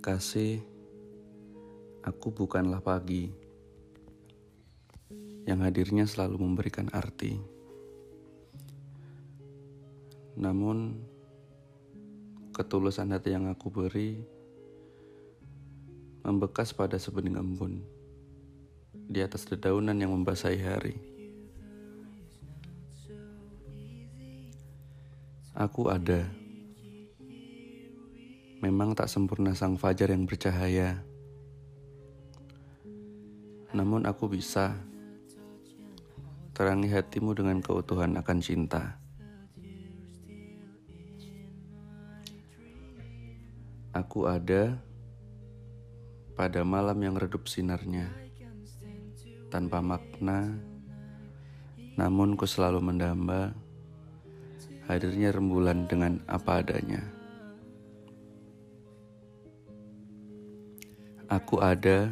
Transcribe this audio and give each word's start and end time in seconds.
Kasih, 0.00 0.64
aku 2.00 2.32
bukanlah 2.32 2.80
pagi 2.80 3.28
yang 5.44 5.60
hadirnya 5.60 6.08
selalu 6.08 6.40
memberikan 6.40 6.88
arti. 6.88 7.36
Namun, 10.40 11.04
ketulusan 12.56 13.12
hati 13.12 13.36
yang 13.36 13.52
aku 13.52 13.68
beri 13.68 14.24
membekas 16.24 16.72
pada 16.72 16.96
sebening 16.96 17.36
embun 17.36 17.84
di 19.04 19.20
atas 19.20 19.44
dedaunan 19.44 20.00
yang 20.00 20.16
membasahi 20.16 20.60
hari. 20.64 20.96
Aku 25.52 25.92
ada 25.92 26.39
Memang 28.60 28.92
tak 28.92 29.08
sempurna 29.08 29.56
sang 29.56 29.80
fajar 29.80 30.12
yang 30.12 30.28
bercahaya. 30.28 31.00
Namun 33.72 34.04
aku 34.04 34.28
bisa 34.28 34.76
terangi 36.52 36.92
hatimu 36.92 37.32
dengan 37.32 37.64
keutuhan 37.64 38.12
akan 38.20 38.38
cinta. 38.44 39.00
Aku 43.96 44.28
ada 44.28 44.76
pada 46.36 46.60
malam 46.60 47.00
yang 47.00 47.16
redup 47.16 47.48
sinarnya, 47.48 48.12
tanpa 49.48 49.80
makna, 49.80 50.52
namun 51.96 52.36
ku 52.36 52.44
selalu 52.44 52.84
mendamba 52.84 53.56
hadirnya 54.84 55.32
rembulan 55.32 55.88
dengan 55.88 56.20
apa 56.28 56.60
adanya. 56.60 57.19
Aku 61.30 61.62
ada, 61.62 62.10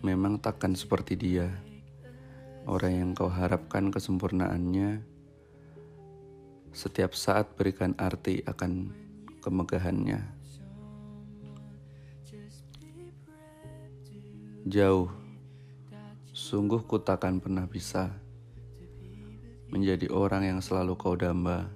memang 0.00 0.40
takkan 0.40 0.72
seperti 0.72 1.12
dia. 1.12 1.52
Orang 2.64 2.96
yang 2.96 3.10
kau 3.12 3.28
harapkan 3.28 3.92
kesempurnaannya, 3.92 5.04
setiap 6.72 7.12
saat 7.12 7.52
berikan 7.52 7.92
arti 8.00 8.40
akan 8.48 8.96
kemegahannya. 9.44 10.24
Jauh, 14.64 15.12
sungguh 16.32 16.80
ku 16.88 16.96
takkan 17.04 17.44
pernah 17.44 17.68
bisa 17.68 18.08
menjadi 19.68 20.08
orang 20.08 20.48
yang 20.48 20.60
selalu 20.64 20.96
kau 20.96 21.12
damba. 21.12 21.68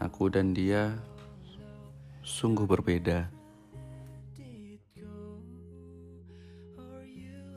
Aku 0.00 0.32
dan 0.32 0.56
dia 0.56 0.96
sungguh 2.24 2.64
berbeda. 2.64 3.33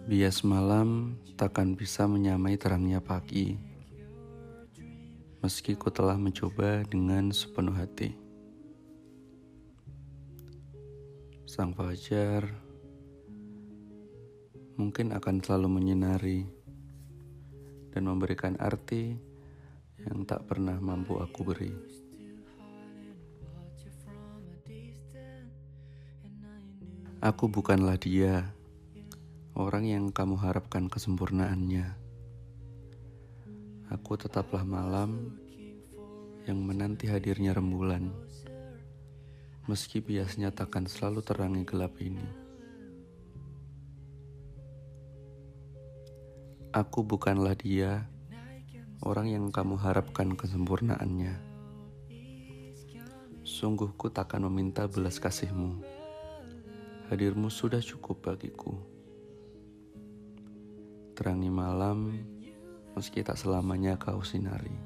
Bias 0.08 0.40
malam 0.48 1.20
takkan 1.36 1.76
bisa 1.76 2.08
menyamai 2.08 2.56
terangnya 2.56 3.04
pagi. 3.04 3.60
Meski 5.44 5.76
ku 5.76 5.92
telah 5.92 6.16
mencoba 6.16 6.88
dengan 6.88 7.28
sepenuh 7.36 7.76
hati. 7.76 8.16
Sang 11.44 11.76
fajar 11.76 12.48
mungkin 14.80 15.12
akan 15.12 15.44
selalu 15.44 15.76
menyinari 15.76 16.48
dan 17.92 18.08
memberikan 18.08 18.56
arti 18.64 19.12
yang 20.08 20.24
tak 20.24 20.48
pernah 20.48 20.80
mampu 20.80 21.20
aku 21.20 21.52
beri. 21.52 21.76
Aku 27.20 27.52
bukanlah 27.52 28.00
dia 28.00 28.56
orang 29.58 29.90
yang 29.90 30.06
kamu 30.14 30.38
harapkan 30.38 30.86
kesempurnaannya. 30.86 31.98
Aku 33.90 34.14
tetaplah 34.14 34.62
malam 34.62 35.34
yang 36.46 36.62
menanti 36.62 37.10
hadirnya 37.10 37.58
rembulan, 37.58 38.14
meski 39.66 39.98
biasanya 39.98 40.54
takkan 40.54 40.86
selalu 40.86 41.26
terangi 41.26 41.66
gelap 41.66 41.98
ini. 41.98 42.22
Aku 46.70 47.02
bukanlah 47.02 47.58
dia, 47.58 48.06
orang 49.02 49.34
yang 49.34 49.50
kamu 49.50 49.82
harapkan 49.82 50.38
kesempurnaannya. 50.38 51.34
Sungguh 53.42 53.90
ku 53.98 54.14
takkan 54.14 54.46
meminta 54.46 54.86
belas 54.86 55.18
kasihmu. 55.18 55.82
Hadirmu 57.10 57.50
sudah 57.50 57.82
cukup 57.82 58.22
bagiku 58.22 58.97
terangi 61.18 61.50
malam 61.50 62.14
meski 62.94 63.26
tak 63.26 63.42
selamanya 63.42 63.98
kau 63.98 64.22
sinari. 64.22 64.78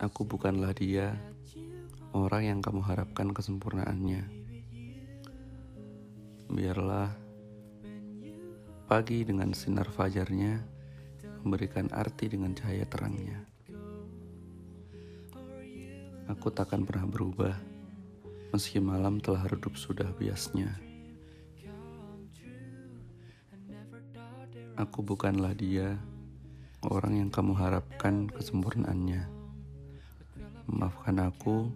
Aku 0.00 0.24
bukanlah 0.24 0.72
dia, 0.72 1.12
orang 2.16 2.48
yang 2.48 2.60
kamu 2.64 2.80
harapkan 2.80 3.36
kesempurnaannya. 3.36 4.24
Biarlah 6.48 7.12
pagi 8.88 9.20
dengan 9.28 9.52
sinar 9.52 9.92
fajarnya 9.92 10.64
memberikan 11.44 11.92
arti 11.92 12.32
dengan 12.32 12.56
cahaya 12.56 12.88
terangnya. 12.88 13.44
Aku 16.32 16.48
takkan 16.48 16.88
pernah 16.88 17.04
berubah 17.04 17.52
meski 18.56 18.80
malam 18.80 19.20
telah 19.20 19.44
redup 19.44 19.76
sudah 19.76 20.08
biasnya. 20.16 20.85
Aku 24.76 25.00
bukanlah 25.00 25.56
dia, 25.56 25.96
orang 26.84 27.16
yang 27.16 27.30
kamu 27.32 27.56
harapkan 27.56 28.28
kesempurnaannya. 28.28 29.24
Maafkan 30.68 31.16
aku 31.16 31.72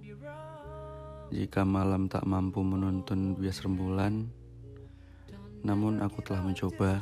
jika 1.33 1.65
malam 1.65 2.13
tak 2.13 2.29
mampu 2.29 2.61
menuntun 2.61 3.41
bias 3.41 3.65
rembulan, 3.65 4.29
namun 5.65 6.05
aku 6.05 6.21
telah 6.21 6.45
mencoba 6.45 7.01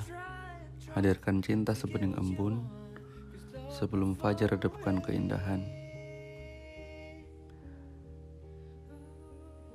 hadirkan 0.94 1.42
cinta 1.42 1.75
sebening 1.75 2.14
embun 2.14 2.62
sebelum 3.66 4.14
fajar 4.14 4.54
redupkan 4.54 5.03
keindahan. 5.03 5.66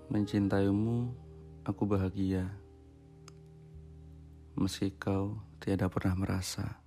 Mencintaimu, 0.07 1.11
aku 1.67 1.83
bahagia. 1.83 2.62
Meski 4.53 4.93
kau 4.93 5.41
tiada 5.57 5.89
pernah 5.89 6.13
merasa. 6.13 6.83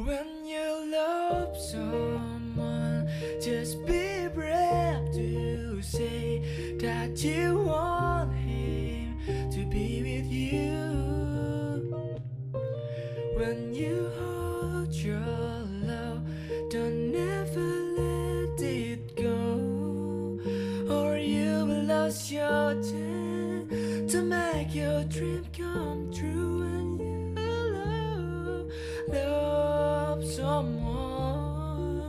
When 0.00 0.48
you 0.48 0.88
love 0.90 1.52
someone, 1.54 3.06
just 3.38 3.78
be 3.86 4.26
brave 4.32 5.04
to 5.12 5.78
say 5.84 6.40
that 6.80 7.22
you 7.22 7.61
your 22.80 23.68
to 24.08 24.22
make 24.22 24.74
your 24.74 25.04
dream 25.04 25.44
come 25.56 26.10
true 26.10 26.62
and 26.62 27.00
you 27.00 27.34
love, 27.76 28.72
love 29.08 30.24
someone. 30.24 32.02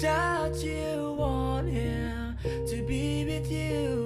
That 0.00 0.54
you 0.64 1.14
want 1.18 1.68
him 1.68 2.38
to 2.66 2.82
be 2.86 3.26
with 3.26 3.52
you 3.52 4.01